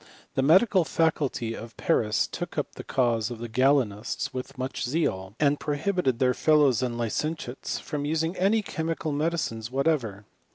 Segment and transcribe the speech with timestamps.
[0.33, 5.35] The medical faculty of Paris took up the cause of the Galenists with much zeal,
[5.39, 10.25] and prohibited their fellows and licentiates from using any chemical medicines what ever.